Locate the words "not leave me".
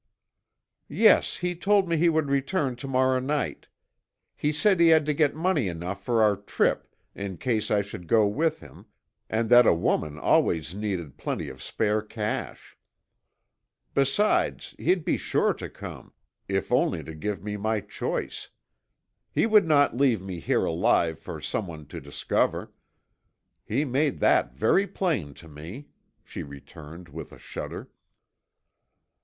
19.67-20.39